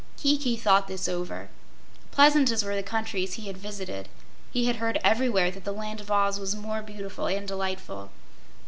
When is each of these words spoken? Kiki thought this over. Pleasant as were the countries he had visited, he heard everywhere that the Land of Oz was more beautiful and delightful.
Kiki 0.17 0.57
thought 0.57 0.87
this 0.87 1.07
over. 1.07 1.49
Pleasant 2.09 2.49
as 2.49 2.65
were 2.65 2.73
the 2.75 2.81
countries 2.81 3.33
he 3.33 3.45
had 3.45 3.55
visited, 3.55 4.09
he 4.49 4.65
heard 4.73 4.99
everywhere 5.03 5.51
that 5.51 5.63
the 5.63 5.71
Land 5.71 6.01
of 6.01 6.09
Oz 6.09 6.39
was 6.39 6.55
more 6.55 6.81
beautiful 6.81 7.27
and 7.27 7.47
delightful. 7.47 8.09